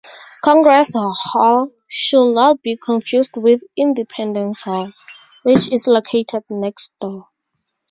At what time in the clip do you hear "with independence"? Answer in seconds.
3.37-4.63